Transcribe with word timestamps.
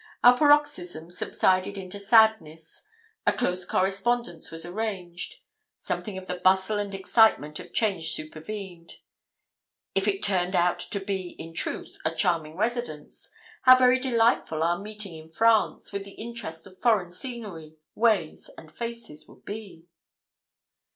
Our 0.23 0.35
paroxysms 0.35 1.15
subsided 1.15 1.77
into 1.77 1.99
sadness; 1.99 2.85
a 3.27 3.31
close 3.31 3.65
correspondence 3.65 4.49
was 4.49 4.65
arranged. 4.65 5.35
Something 5.77 6.17
of 6.17 6.25
the 6.25 6.37
bustle 6.39 6.79
and 6.79 6.95
excitement 6.95 7.59
of 7.59 7.71
change 7.71 8.07
supervened. 8.09 8.93
If 9.93 10.07
it 10.07 10.23
turned 10.23 10.55
out 10.55 10.79
to 10.79 10.99
be, 11.05 11.35
in 11.37 11.53
truth, 11.53 11.99
a 12.03 12.15
'charming 12.15 12.57
residence,' 12.57 13.29
how 13.61 13.75
very 13.75 13.99
delightful 13.99 14.63
our 14.63 14.79
meeting 14.79 15.15
in 15.15 15.29
France, 15.29 15.91
with 15.93 16.03
the 16.03 16.15
interest 16.17 16.65
of 16.65 16.79
foreign 16.81 17.11
scenery, 17.11 17.75
ways, 17.93 18.49
and 18.57 18.71
faces, 18.75 19.27
would 19.27 19.45
be! 19.45 19.85